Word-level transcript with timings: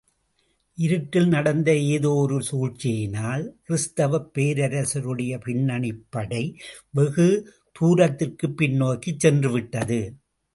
இருட்டில் 0.77 1.27
நடந்த 1.27 1.77
ஏதோ 1.77 2.09
ஒரு 2.09 2.41
சூழ்ச்சியினால், 2.51 3.51
கிறிஸ்தவப் 3.69 4.33
பேரரசருடைய 4.33 5.37
பின்னணிப்படை, 5.45 6.59
வெகு 6.89 7.53
தூரத்திற்குப் 7.79 8.61
பின்னோக்கிச் 8.61 9.25
சென்றுவிட்டது. 9.27 10.11